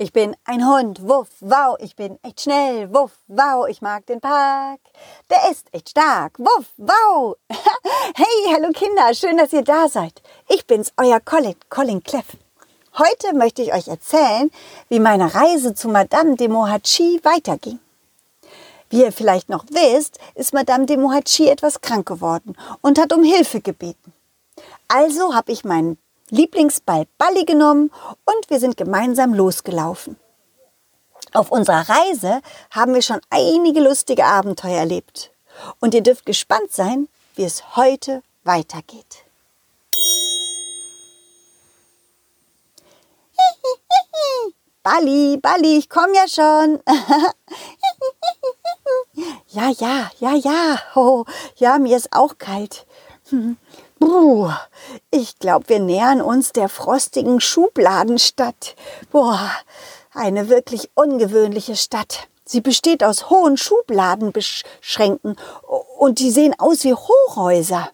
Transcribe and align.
Ich 0.00 0.12
bin 0.12 0.36
ein 0.44 0.64
Hund, 0.64 1.08
wuff, 1.08 1.26
wow, 1.40 1.76
ich 1.80 1.96
bin 1.96 2.20
echt 2.22 2.42
schnell, 2.42 2.94
wuff, 2.94 3.10
wow, 3.26 3.66
ich 3.68 3.82
mag 3.82 4.06
den 4.06 4.20
Park. 4.20 4.78
Der 5.28 5.50
ist 5.50 5.66
echt 5.72 5.88
stark, 5.88 6.38
wuff, 6.38 6.66
wow. 6.76 7.34
hey, 8.14 8.54
hallo 8.54 8.70
Kinder, 8.72 9.12
schön, 9.12 9.38
dass 9.38 9.52
ihr 9.52 9.64
da 9.64 9.88
seid. 9.88 10.22
Ich 10.48 10.68
bin's, 10.68 10.92
euer 10.98 11.18
Colin, 11.18 11.56
Colin 11.68 12.00
Cleff. 12.04 12.36
Heute 12.96 13.34
möchte 13.34 13.62
ich 13.62 13.74
euch 13.74 13.88
erzählen, 13.88 14.52
wie 14.88 15.00
meine 15.00 15.34
Reise 15.34 15.74
zu 15.74 15.88
Madame 15.88 16.36
de 16.36 16.46
Mohachi 16.46 17.20
weiterging. 17.24 17.80
Wie 18.90 19.02
ihr 19.02 19.10
vielleicht 19.10 19.48
noch 19.48 19.64
wisst, 19.68 20.20
ist 20.36 20.54
Madame 20.54 20.86
de 20.86 20.96
Mohachi 20.96 21.48
etwas 21.48 21.80
krank 21.80 22.06
geworden 22.06 22.56
und 22.82 23.00
hat 23.00 23.12
um 23.12 23.24
Hilfe 23.24 23.60
gebeten. 23.60 24.12
Also 24.86 25.34
habe 25.34 25.50
ich 25.50 25.64
meinen 25.64 25.98
Lieblingsball 26.30 27.06
Balli 27.16 27.44
genommen 27.44 27.90
und 28.24 28.50
wir 28.50 28.60
sind 28.60 28.76
gemeinsam 28.76 29.34
losgelaufen. 29.34 30.16
Auf 31.32 31.50
unserer 31.50 31.88
Reise 31.88 32.40
haben 32.70 32.94
wir 32.94 33.02
schon 33.02 33.20
einige 33.30 33.80
lustige 33.80 34.24
Abenteuer 34.24 34.78
erlebt. 34.78 35.30
Und 35.80 35.94
ihr 35.94 36.02
dürft 36.02 36.24
gespannt 36.26 36.72
sein, 36.72 37.08
wie 37.34 37.44
es 37.44 37.76
heute 37.76 38.22
weitergeht. 38.44 39.24
Balli, 44.82 45.36
Balli, 45.36 45.78
ich 45.78 45.88
komme 45.90 46.14
ja 46.14 46.26
schon. 46.28 46.80
ja, 49.48 49.70
ja, 49.70 50.10
ja, 50.18 50.34
ja. 50.34 50.78
Oh, 50.94 51.24
ja, 51.56 51.78
mir 51.78 51.96
ist 51.96 52.12
auch 52.12 52.38
kalt. 52.38 52.86
Puh, 53.98 54.50
ich 55.10 55.38
glaube, 55.38 55.68
wir 55.68 55.80
nähern 55.80 56.20
uns 56.20 56.52
der 56.52 56.68
frostigen 56.68 57.40
Schubladenstadt. 57.40 58.76
Boah, 59.10 59.50
eine 60.12 60.48
wirklich 60.48 60.90
ungewöhnliche 60.94 61.76
Stadt. 61.76 62.28
Sie 62.44 62.60
besteht 62.60 63.04
aus 63.04 63.28
hohen 63.28 63.56
Schubladenschränken 63.56 65.36
und 65.98 66.18
die 66.18 66.30
sehen 66.30 66.54
aus 66.58 66.84
wie 66.84 66.94
Hochhäuser. 66.94 67.90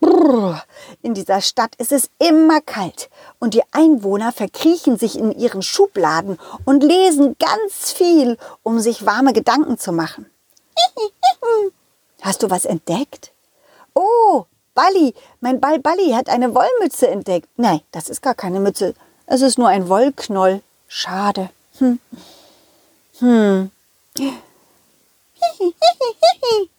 Brrr, 0.00 0.62
in 1.00 1.14
dieser 1.14 1.40
Stadt 1.40 1.74
ist 1.76 1.90
es 1.90 2.10
immer 2.18 2.60
kalt 2.60 3.08
und 3.38 3.54
die 3.54 3.62
Einwohner 3.72 4.32
verkriechen 4.32 4.98
sich 4.98 5.18
in 5.18 5.32
ihren 5.32 5.62
Schubladen 5.62 6.38
und 6.66 6.82
lesen 6.82 7.36
ganz 7.38 7.92
viel, 7.92 8.36
um 8.62 8.80
sich 8.80 9.06
warme 9.06 9.32
Gedanken 9.32 9.78
zu 9.78 9.92
machen. 9.92 10.30
Hast 12.20 12.42
du 12.42 12.50
was 12.50 12.66
entdeckt? 12.66 13.32
Balli, 14.74 15.14
mein 15.40 15.60
Ball 15.60 15.78
Balli 15.78 16.10
hat 16.10 16.28
eine 16.28 16.54
Wollmütze 16.54 17.08
entdeckt. 17.08 17.48
Nein, 17.56 17.80
das 17.92 18.08
ist 18.08 18.22
gar 18.22 18.34
keine 18.34 18.60
Mütze. 18.60 18.94
Es 19.26 19.40
ist 19.40 19.56
nur 19.56 19.68
ein 19.68 19.88
Wollknoll. 19.88 20.62
Schade. 20.88 21.50
Hm. 21.78 22.00
Hm. 23.18 23.70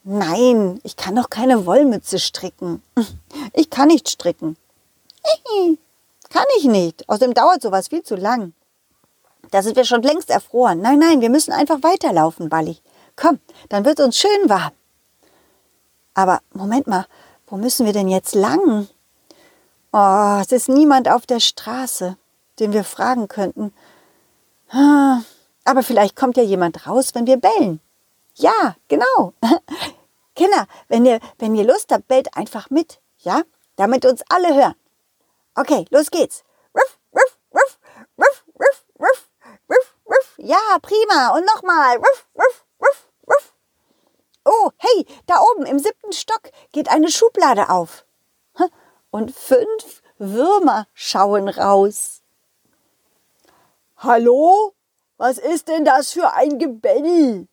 Nein, 0.04 0.80
ich 0.84 0.96
kann 0.96 1.16
doch 1.16 1.30
keine 1.30 1.66
Wollmütze 1.66 2.18
stricken. 2.18 2.82
Ich 3.52 3.70
kann 3.70 3.88
nicht 3.88 4.08
stricken. 4.08 4.56
Kann 6.30 6.44
ich 6.58 6.64
nicht. 6.64 7.08
Außerdem 7.08 7.34
dauert 7.34 7.62
sowas 7.62 7.88
viel 7.88 8.02
zu 8.02 8.16
lang. 8.16 8.52
Da 9.50 9.62
sind 9.62 9.76
wir 9.76 9.84
schon 9.84 10.02
längst 10.02 10.30
erfroren. 10.30 10.80
Nein, 10.80 10.98
nein, 10.98 11.20
wir 11.20 11.30
müssen 11.30 11.52
einfach 11.52 11.82
weiterlaufen, 11.82 12.48
Balli. 12.48 12.78
Komm, 13.16 13.38
dann 13.68 13.84
wird 13.84 14.00
uns 14.00 14.18
schön 14.18 14.48
warm. 14.48 14.72
Aber 16.14 16.40
Moment 16.52 16.86
mal, 16.86 17.06
wo 17.46 17.56
müssen 17.56 17.86
wir 17.86 17.92
denn 17.92 18.08
jetzt 18.08 18.34
lang? 18.34 18.88
Oh, 19.92 20.38
es 20.40 20.52
ist 20.52 20.68
niemand 20.68 21.08
auf 21.08 21.26
der 21.26 21.40
Straße, 21.40 22.16
den 22.58 22.72
wir 22.72 22.84
fragen 22.84 23.28
könnten. 23.28 23.72
Ah, 24.70 25.20
aber 25.64 25.82
vielleicht 25.82 26.16
kommt 26.16 26.36
ja 26.36 26.42
jemand 26.42 26.86
raus, 26.86 27.14
wenn 27.14 27.26
wir 27.26 27.36
bellen. 27.36 27.80
Ja, 28.34 28.76
genau. 28.88 29.32
Kinder, 30.34 30.66
wenn 30.88 31.06
ihr, 31.06 31.20
wenn 31.38 31.54
ihr 31.54 31.64
Lust 31.64 31.92
habt, 31.92 32.08
bellt 32.08 32.36
einfach 32.36 32.68
mit, 32.68 33.00
ja? 33.20 33.42
Damit 33.76 34.04
uns 34.04 34.22
alle 34.28 34.54
hören. 34.54 34.74
Okay, 35.54 35.86
los 35.90 36.10
geht's. 36.10 36.44
Ruff, 36.74 36.98
ruff, 37.14 37.38
ruff, 37.54 37.78
ruff, 38.18 38.44
ruff, 38.58 38.84
ruff, 39.00 39.28
ruff, 39.70 39.94
ruff. 40.06 40.34
Ja, 40.36 40.78
prima. 40.82 41.34
Und 41.36 41.46
nochmal. 41.46 41.96
Ruff, 41.96 42.26
ruff, 42.34 42.65
Hey, 44.76 45.06
da 45.26 45.40
oben 45.52 45.66
im 45.66 45.78
siebten 45.78 46.12
Stock 46.12 46.50
geht 46.72 46.88
eine 46.88 47.10
Schublade 47.10 47.70
auf. 47.70 48.04
Und 49.10 49.34
fünf 49.34 50.02
Würmer 50.18 50.86
schauen 50.92 51.48
raus. 51.48 52.22
Hallo? 53.96 54.74
Was 55.16 55.38
ist 55.38 55.68
denn 55.68 55.84
das 55.84 56.12
für 56.12 56.34
ein 56.34 56.58
Gebell? 56.58 57.48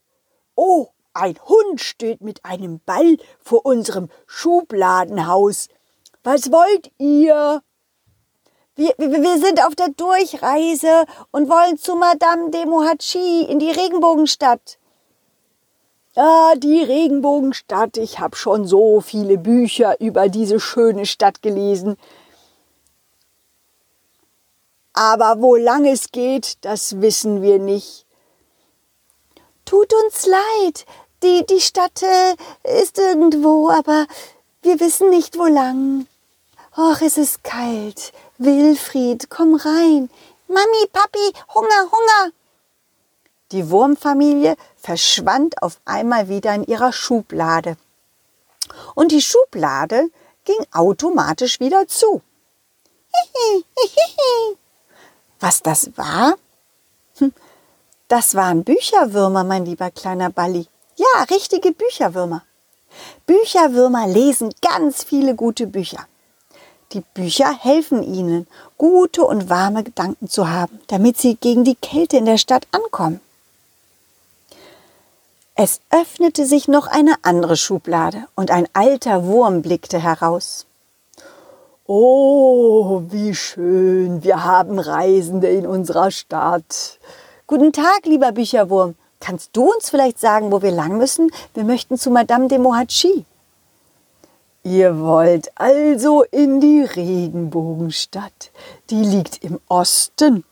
Oh, 0.55 0.89
ein 1.13 1.39
Hund 1.45 1.79
steht 1.79 2.21
mit 2.21 2.43
einem 2.43 2.81
Ball 2.85 3.17
vor 3.39 3.65
unserem 3.65 4.09
Schubladenhaus. 4.27 5.69
Was 6.23 6.51
wollt 6.51 6.91
ihr? 6.97 7.61
Wir, 8.75 8.93
wir, 8.97 9.21
wir 9.21 9.37
sind 9.37 9.63
auf 9.63 9.75
der 9.75 9.89
Durchreise 9.89 11.05
und 11.31 11.49
wollen 11.49 11.77
zu 11.77 11.95
Madame 11.95 12.49
de 12.49 12.65
Mohachi 12.65 13.43
in 13.43 13.59
die 13.59 13.71
Regenbogenstadt. 13.71 14.79
Ah, 16.15 16.53
die 16.55 16.83
Regenbogenstadt. 16.83 17.97
Ich 17.97 18.19
habe 18.19 18.35
schon 18.35 18.67
so 18.67 19.01
viele 19.01 19.37
Bücher 19.37 19.99
über 19.99 20.29
diese 20.29 20.59
schöne 20.59 21.07
Stadt 21.07 21.41
gelesen. 21.41 21.97
Aber 24.93 25.41
wo 25.41 25.55
lang 25.55 25.85
es 25.85 26.11
geht, 26.11 26.57
das 26.61 27.01
wissen 27.01 27.41
wir 27.41 27.57
nicht. 27.57 28.05
Tut 29.65 29.91
uns 30.05 30.27
leid. 30.27 30.85
Die, 31.23 31.45
die 31.47 31.61
Stadt 31.61 32.03
äh, 32.03 32.35
ist 32.81 32.99
irgendwo, 32.99 33.69
aber 33.69 34.05
wir 34.61 34.79
wissen 34.79 35.09
nicht, 35.09 35.37
wo 35.37 35.45
lang. 35.45 36.05
Och, 36.77 37.01
es 37.01 37.17
ist 37.17 37.43
kalt. 37.43 38.13
Wilfried, 38.37 39.29
komm 39.31 39.55
rein. 39.55 40.11
Mami, 40.47 40.87
Papi, 40.91 41.33
Hunger, 41.55 41.91
Hunger. 41.91 42.31
Die 43.51 43.69
Wurmfamilie 43.69 44.55
verschwand 44.83 45.61
auf 45.61 45.79
einmal 45.85 46.27
wieder 46.27 46.53
in 46.53 46.65
ihrer 46.65 46.91
Schublade. 46.91 47.77
Und 48.95 49.11
die 49.11 49.21
Schublade 49.21 50.09
ging 50.43 50.59
automatisch 50.73 51.59
wieder 51.61 51.87
zu. 51.87 52.21
Was 55.39 55.61
das 55.61 55.91
war? 55.95 56.35
Hm, 57.17 57.33
das 58.09 58.35
waren 58.35 58.63
Bücherwürmer, 58.63 59.43
mein 59.43 59.65
lieber 59.65 59.89
kleiner 59.89 60.29
Balli. 60.29 60.67
Ja, 60.95 61.23
richtige 61.31 61.71
Bücherwürmer. 61.71 62.43
Bücherwürmer 63.25 64.07
lesen 64.07 64.53
ganz 64.61 65.03
viele 65.03 65.35
gute 65.35 65.65
Bücher. 65.65 66.05
Die 66.91 67.01
Bücher 67.01 67.51
helfen 67.57 68.03
ihnen, 68.03 68.47
gute 68.77 69.23
und 69.23 69.49
warme 69.49 69.83
Gedanken 69.83 70.29
zu 70.29 70.49
haben, 70.49 70.79
damit 70.87 71.17
sie 71.17 71.35
gegen 71.35 71.63
die 71.63 71.75
Kälte 71.75 72.17
in 72.17 72.25
der 72.25 72.37
Stadt 72.37 72.67
ankommen. 72.71 73.19
Es 75.55 75.81
öffnete 75.91 76.47
sich 76.47 76.67
noch 76.67 76.87
eine 76.87 77.13
andere 77.21 77.57
Schublade 77.57 78.25
und 78.35 78.49
ein 78.49 78.67
alter 78.73 79.25
Wurm 79.25 79.61
blickte 79.61 79.99
heraus. 79.99 80.65
Oh, 81.85 83.03
wie 83.09 83.35
schön, 83.35 84.23
wir 84.23 84.45
haben 84.45 84.79
Reisende 84.79 85.49
in 85.49 85.67
unserer 85.67 86.09
Stadt. 86.09 86.97
Guten 87.45 87.71
Tag, 87.71 88.05
lieber 88.05 88.31
Bücherwurm. 88.31 88.95
Kannst 89.19 89.51
du 89.53 89.71
uns 89.71 89.91
vielleicht 89.91 90.19
sagen, 90.19 90.51
wo 90.51 90.63
wir 90.63 90.71
lang 90.71 90.97
müssen? 90.97 91.29
Wir 91.53 91.65
möchten 91.65 91.99
zu 91.99 92.09
Madame 92.09 92.47
de 92.47 92.57
Mohachi. 92.57 93.23
Ihr 94.63 94.99
wollt 95.01 95.51
also 95.53 96.23
in 96.23 96.61
die 96.61 96.81
Regenbogenstadt. 96.81 98.49
Die 98.89 99.03
liegt 99.03 99.43
im 99.43 99.59
Osten. 99.67 100.45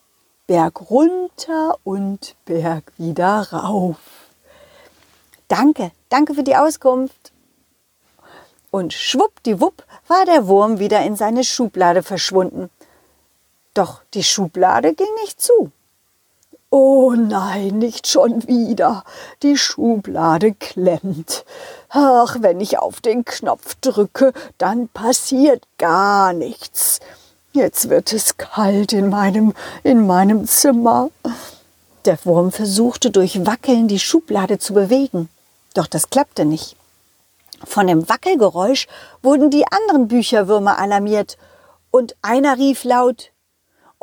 Berg 0.45 0.91
runter 0.91 1.77
und 1.83 2.35
Berg 2.45 2.91
wieder 2.97 3.51
rauf. 3.51 4.20
Danke, 5.51 5.91
danke 6.07 6.33
für 6.33 6.43
die 6.43 6.55
Auskunft. 6.55 7.33
Und 8.69 8.93
schwuppdiwupp 8.93 9.83
war 10.07 10.23
der 10.23 10.47
Wurm 10.47 10.79
wieder 10.79 11.01
in 11.01 11.17
seine 11.17 11.43
Schublade 11.43 12.03
verschwunden. 12.03 12.69
Doch 13.73 14.01
die 14.13 14.23
Schublade 14.23 14.93
ging 14.93 15.13
nicht 15.21 15.41
zu. 15.41 15.73
Oh 16.69 17.11
nein, 17.17 17.79
nicht 17.79 18.07
schon 18.07 18.47
wieder. 18.47 19.03
Die 19.43 19.57
Schublade 19.57 20.53
klemmt. 20.53 21.43
Ach, 21.89 22.37
wenn 22.39 22.61
ich 22.61 22.79
auf 22.79 23.01
den 23.01 23.25
Knopf 23.25 23.75
drücke, 23.81 24.31
dann 24.57 24.87
passiert 24.87 25.67
gar 25.77 26.31
nichts. 26.31 27.01
Jetzt 27.51 27.89
wird 27.89 28.13
es 28.13 28.37
kalt 28.37 28.93
in 28.93 29.09
meinem, 29.09 29.53
in 29.83 30.07
meinem 30.07 30.47
Zimmer. 30.47 31.09
Der 32.05 32.17
Wurm 32.23 32.53
versuchte 32.53 33.11
durch 33.11 33.45
Wackeln 33.45 33.89
die 33.89 33.99
Schublade 33.99 34.57
zu 34.57 34.73
bewegen. 34.73 35.27
Doch 35.73 35.87
das 35.87 36.09
klappte 36.09 36.45
nicht. 36.45 36.75
Von 37.63 37.87
dem 37.87 38.09
Wackelgeräusch 38.09 38.87
wurden 39.21 39.49
die 39.49 39.65
anderen 39.71 40.07
Bücherwürmer 40.07 40.79
alarmiert 40.79 41.37
und 41.91 42.15
einer 42.21 42.57
rief 42.57 42.83
laut 42.83 43.31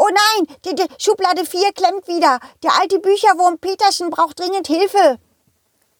Oh 0.00 0.06
nein, 0.08 0.56
die, 0.64 0.76
die 0.76 0.86
Schublade 0.96 1.44
4 1.44 1.72
klemmt 1.72 2.06
wieder. 2.06 2.38
Der 2.62 2.70
alte 2.80 3.00
Bücherwurm 3.00 3.58
Petersen 3.58 4.10
braucht 4.10 4.38
dringend 4.38 4.68
Hilfe. 4.68 5.18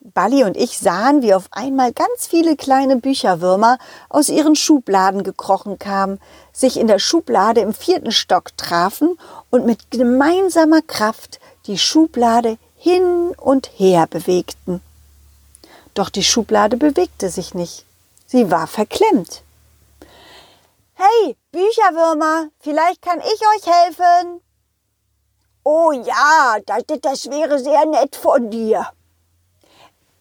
Balli 0.01 0.45
und 0.45 0.57
ich 0.57 0.79
sahen, 0.79 1.23
wie 1.23 1.35
auf 1.35 1.49
einmal 1.51 1.93
ganz 1.93 2.29
viele 2.29 2.57
kleine 2.57 2.97
Bücherwürmer 2.97 3.79
aus 4.09 4.29
ihren 4.29 4.55
Schubladen 4.55 5.25
gekrochen 5.25 5.81
kamen, 5.81 6.21
sich 6.53 6.79
in 6.79 6.87
der 6.87 7.01
Schublade 7.01 7.61
im 7.61 7.75
vierten 7.75 8.13
Stock 8.13 8.57
trafen 8.57 9.19
und 9.51 9.67
mit 9.67 9.91
gemeinsamer 9.91 10.83
Kraft 10.83 11.41
die 11.67 11.77
Schublade 11.77 12.57
hin 12.77 13.35
und 13.37 13.69
her 13.75 14.07
bewegten. 14.07 14.81
Doch 15.99 16.11
die 16.11 16.23
Schublade 16.23 16.77
bewegte 16.77 17.29
sich 17.29 17.55
nicht. 17.55 17.85
Sie 18.25 18.53
war 18.53 18.69
verklemmt. 18.69 19.43
Hey, 20.95 21.37
Bücherwürmer, 21.51 22.51
vielleicht 22.61 23.03
kann 23.03 23.19
ich 23.19 23.41
euch 23.57 23.67
helfen. 23.67 24.41
Oh 25.65 25.91
ja, 25.91 26.59
das, 26.67 26.85
das 27.03 27.31
wäre 27.31 27.59
sehr 27.59 27.85
nett 27.87 28.15
von 28.15 28.49
dir. 28.49 28.87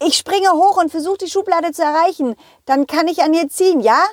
Ich 0.02 0.18
springe 0.18 0.52
hoch 0.54 0.78
und 0.78 0.90
versuche 0.90 1.20
die 1.20 1.30
Schublade 1.30 1.72
zu 1.72 1.84
erreichen. 1.84 2.36
Dann 2.66 2.88
kann 2.88 3.08
ich 3.08 3.22
an 3.22 3.36
ihr 3.36 3.48
ziehen, 3.48 3.80
ja? 3.80 4.04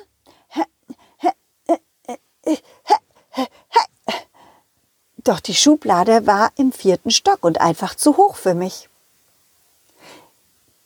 Doch 5.23 5.39
die 5.39 5.55
Schublade 5.55 6.27
war 6.27 6.51
im 6.57 6.71
vierten 6.71 7.09
Stock 7.09 7.43
und 7.43 7.59
einfach 7.59 7.95
zu 7.95 8.17
hoch 8.17 8.35
für 8.35 8.53
mich. 8.53 8.87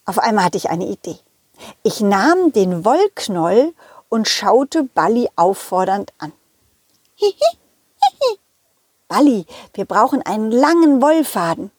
Auf 0.09 0.17
einmal 0.17 0.45
hatte 0.45 0.57
ich 0.57 0.71
eine 0.71 0.87
Idee. 0.87 1.17
Ich 1.83 2.01
nahm 2.01 2.51
den 2.51 2.83
Wollknoll 2.83 3.75
und 4.09 4.27
schaute 4.27 4.81
Balli 4.81 5.29
auffordernd 5.35 6.13
an. 6.17 6.33
Balli, 9.07 9.45
wir 9.75 9.85
brauchen 9.85 10.23
einen 10.23 10.49
langen 10.49 10.99
Wollfaden. 10.99 11.69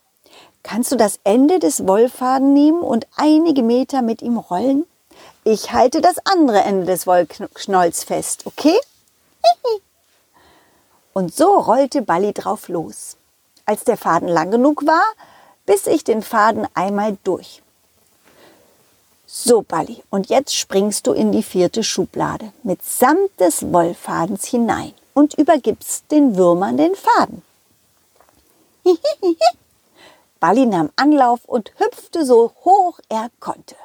Kannst 0.62 0.93
du 0.93 0.97
das 0.97 1.19
Ende 1.25 1.59
des 1.59 1.88
Wollfaden 1.88 2.53
nehmen 2.53 2.82
und 2.82 3.09
einige 3.17 3.65
Meter 3.65 4.00
mit 4.00 4.23
ihm 4.23 4.38
rollen? 4.38 4.87
Ich 5.43 5.73
halte 5.73 6.00
das 6.00 6.25
andere 6.25 6.61
Ende 6.61 6.87
des 6.87 7.09
Wollknolls 7.09 8.05
fest, 8.05 8.47
okay? 8.47 8.79
Und 11.15 11.35
so 11.35 11.59
rollte 11.59 12.03
Balli 12.03 12.32
drauf 12.32 12.69
los. 12.69 13.17
Als 13.67 13.82
der 13.82 13.97
Faden 13.97 14.29
lang 14.29 14.53
genug 14.53 14.87
war, 14.87 15.03
biss 15.67 15.88
ich 15.88 16.05
den 16.05 16.23
Faden 16.23 16.69
einmal 16.75 17.19
durch. 17.25 17.61
So, 19.32 19.62
Balli, 19.62 20.03
und 20.11 20.29
jetzt 20.29 20.56
springst 20.56 21.06
du 21.06 21.12
in 21.12 21.31
die 21.31 21.44
vierte 21.44 21.85
Schublade 21.85 22.53
mitsamt 22.65 23.31
des 23.38 23.73
Wollfadens 23.73 24.44
hinein 24.44 24.93
und 25.15 25.35
übergibst 25.35 26.11
den 26.11 26.37
Würmern 26.37 26.77
den 26.77 26.97
Faden. 26.97 27.41
Balli 30.41 30.67
nahm 30.67 30.91
Anlauf 30.97 31.44
und 31.44 31.71
hüpfte 31.79 32.27
so 32.27 32.53
hoch 32.65 32.99
er 33.09 33.31
konnte. 33.38 33.77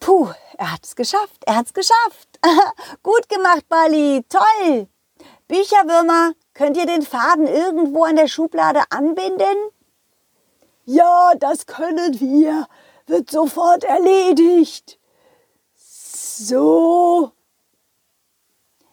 Puh, 0.00 0.30
er 0.56 0.72
hat's 0.72 0.96
geschafft, 0.96 1.44
er 1.44 1.56
hat's 1.56 1.74
geschafft. 1.74 2.40
Gut 3.02 3.28
gemacht, 3.28 3.68
Balli, 3.68 4.24
toll. 4.30 4.86
Bücherwürmer, 5.48 6.32
könnt 6.54 6.78
ihr 6.78 6.86
den 6.86 7.02
Faden 7.02 7.46
irgendwo 7.46 8.04
an 8.04 8.16
der 8.16 8.28
Schublade 8.28 8.80
anbinden? 8.88 9.58
Ja, 10.86 11.34
das 11.38 11.66
können 11.66 12.18
wir 12.20 12.66
wird 13.10 13.30
sofort 13.30 13.84
erledigt. 13.84 14.98
So. 15.76 17.32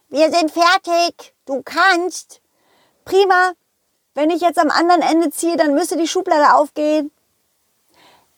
Wir 0.09 0.31
sind 0.31 0.51
fertig. 0.51 1.33
Du 1.45 1.61
kannst. 1.63 2.41
Prima. 3.05 3.53
Wenn 4.13 4.29
ich 4.31 4.41
jetzt 4.41 4.59
am 4.59 4.71
anderen 4.71 5.01
Ende 5.01 5.29
ziehe, 5.29 5.57
dann 5.57 5.73
müsste 5.73 5.95
die 5.95 6.07
Schublade 6.07 6.55
aufgehen. 6.55 7.11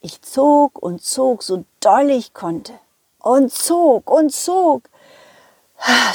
Ich 0.01 0.21
zog 0.21 0.77
und 0.77 1.03
zog, 1.03 1.43
so 1.43 1.65
doll 1.79 2.09
ich 2.09 2.33
konnte. 2.33 2.73
Und 3.19 3.53
zog 3.53 4.09
und 4.09 4.31
zog. 4.31 4.83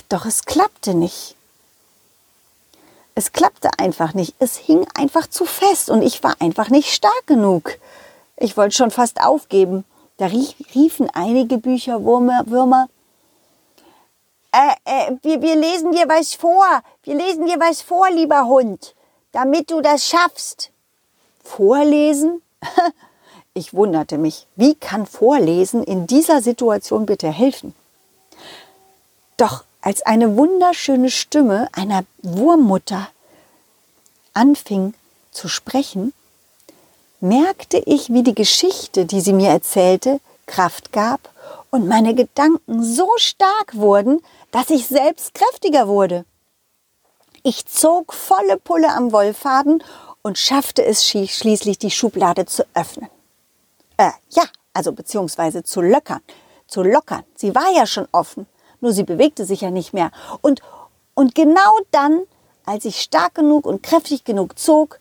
Doch 0.09 0.27
es 0.27 0.45
klappte 0.45 0.95
nicht. 0.95 1.37
Es 3.15 3.33
klappte 3.33 3.71
einfach 3.79 4.13
nicht. 4.15 4.35
Es 4.39 4.57
hing 4.57 4.87
einfach 4.95 5.27
zu 5.29 5.45
fest 5.45 5.89
und 5.89 6.03
ich 6.03 6.23
war 6.23 6.37
einfach 6.41 6.69
nicht 6.69 6.93
stark 6.93 7.27
genug. 7.27 7.79
Ich 8.37 8.57
wollte 8.57 8.75
schon 8.75 8.91
fast 8.91 9.21
aufgeben. 9.21 9.85
Da 10.17 10.27
riefen 10.27 11.11
einige 11.13 11.59
Bücherwürmer. 11.59 12.89
Äh, 14.53 14.75
äh, 14.85 15.17
wir, 15.23 15.43
wir 15.43 15.57
lesen 15.57 15.93
dir 15.93 16.09
was 16.09 16.35
vor. 16.35 16.83
Wir 17.03 17.17
lesen 17.17 17.47
dir 17.47 17.59
was 17.59 17.83
vor, 17.83 18.11
lieber 18.11 18.45
Hund, 18.47 18.95
damit 19.33 19.71
du 19.71 19.81
das 19.81 20.07
schaffst. 20.07 20.71
Vorlesen? 21.43 22.43
Ich 23.57 23.73
wunderte 23.73 24.19
mich, 24.19 24.49
wie 24.57 24.75
kann 24.75 25.07
Vorlesen 25.07 25.85
in 25.85 26.09
dieser 26.09 26.43
Situation 26.43 27.07
bitte 27.07 27.31
helfen? 27.31 27.73
Doch 29.37 29.63
als 29.81 30.03
eine 30.03 30.37
wunderschöne 30.37 31.09
Stimme 31.09 31.69
einer 31.71 32.05
Wurmmutter 32.23 33.09
anfing 34.33 34.95
zu 35.31 35.47
sprechen, 35.47 36.13
merkte 37.25 37.79
ich, 37.79 38.13
wie 38.13 38.23
die 38.23 38.35
Geschichte, 38.35 39.07
die 39.07 39.21
sie 39.21 39.33
mir 39.33 39.49
erzählte, 39.49 40.21
Kraft 40.47 40.93
gab 40.93 41.31
und 41.71 41.89
meine 41.89 42.15
Gedanken 42.15 42.85
so 42.85 43.09
stark 43.17 43.75
wurden, 43.75 44.21
dass 44.51 44.69
ich 44.69 44.87
selbst 44.87 45.33
kräftiger 45.33 45.89
wurde. 45.89 46.27
Ich 47.43 47.65
zog 47.67 48.13
volle 48.13 48.59
Pulle 48.59 48.91
am 48.91 49.11
Wollfaden 49.11 49.83
und 50.23 50.39
schaffte 50.39 50.85
es 50.85 51.09
schließlich, 51.09 51.79
die 51.79 51.91
Schublade 51.91 52.45
zu 52.45 52.65
öffnen. 52.75 53.09
Äh, 53.97 54.11
ja, 54.31 54.45
also 54.75 54.93
beziehungsweise 54.93 55.65
zu 55.65 55.81
lockern. 55.81 56.21
Zu 56.67 56.83
lockern. 56.83 57.25
Sie 57.37 57.55
war 57.55 57.71
ja 57.75 57.87
schon 57.87 58.07
offen, 58.13 58.47
nur 58.81 58.93
sie 58.93 59.03
bewegte 59.03 59.47
sich 59.47 59.63
ja 59.63 59.71
nicht 59.71 59.95
mehr. 59.95 60.11
Und, 60.43 60.61
und 61.15 61.35
genau 61.35 61.79
dann, 61.91 62.23
als 62.67 62.85
ich 62.85 63.01
stark 63.01 63.35
genug 63.35 63.65
und 63.65 63.83
kräftig 63.83 64.25
genug 64.25 64.59
zog, 64.59 65.01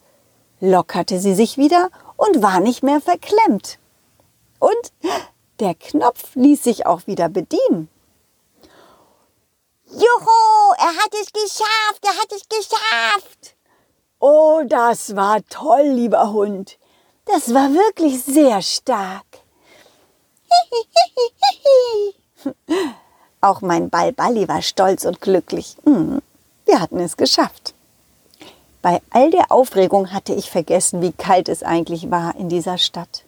lockerte 0.61 1.19
sie 1.19 1.35
sich 1.35 1.57
wieder 1.57 1.89
und 2.23 2.41
war 2.41 2.59
nicht 2.59 2.83
mehr 2.83 3.01
verklemmt. 3.01 3.79
Und 4.59 4.93
der 5.59 5.75
Knopf 5.75 6.35
ließ 6.35 6.63
sich 6.63 6.85
auch 6.85 7.05
wieder 7.05 7.27
bedienen. 7.29 7.89
Juhu, 9.87 10.73
er 10.77 10.95
hat 11.03 11.13
es 11.21 11.31
geschafft, 11.31 12.03
er 12.03 12.17
hat 12.17 12.31
es 12.31 12.43
geschafft. 12.47 13.55
Oh, 14.19 14.61
das 14.65 15.15
war 15.15 15.43
toll, 15.49 15.83
lieber 15.83 16.31
Hund. 16.31 16.77
Das 17.25 17.53
war 17.53 17.73
wirklich 17.73 18.23
sehr 18.23 18.61
stark. 18.61 19.25
Auch 23.41 23.61
mein 23.61 23.89
Ball 23.89 24.13
Balli 24.13 24.47
war 24.47 24.61
stolz 24.61 25.03
und 25.05 25.19
glücklich. 25.19 25.75
Hm, 25.83 26.21
wir 26.65 26.79
hatten 26.79 26.99
es 26.99 27.17
geschafft. 27.17 27.72
Bei 28.83 29.01
all 29.11 29.31
der 29.31 29.49
Aufregung 29.49 30.11
hatte 30.11 30.33
ich 30.33 30.51
vergessen, 30.51 31.01
wie 31.01 31.13
kalt 31.13 31.47
es 31.47 31.63
eigentlich 31.63 32.11
war 32.11 32.35
in 32.35 32.49
dieser 32.49 32.77
Stadt. 32.77 33.23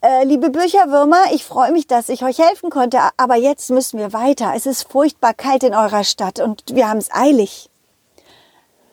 Äh, 0.00 0.24
liebe 0.24 0.50
Bücherwürmer, 0.50 1.24
ich 1.32 1.44
freue 1.44 1.72
mich, 1.72 1.88
dass 1.88 2.08
ich 2.08 2.22
euch 2.22 2.38
helfen 2.38 2.70
konnte, 2.70 3.00
aber 3.16 3.34
jetzt 3.34 3.70
müssen 3.70 3.98
wir 3.98 4.12
weiter. 4.12 4.52
Es 4.54 4.64
ist 4.64 4.84
furchtbar 4.84 5.34
kalt 5.34 5.64
in 5.64 5.74
eurer 5.74 6.04
Stadt 6.04 6.38
und 6.38 6.62
wir 6.68 6.88
haben 6.88 6.98
es 6.98 7.12
eilig. 7.12 7.68